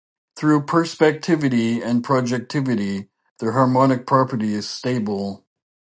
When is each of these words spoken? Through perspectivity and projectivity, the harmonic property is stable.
Through 0.35 0.63
perspectivity 0.65 1.79
and 1.85 2.03
projectivity, 2.03 3.09
the 3.37 3.51
harmonic 3.51 4.07
property 4.07 4.55
is 4.55 4.67
stable. 4.67 5.45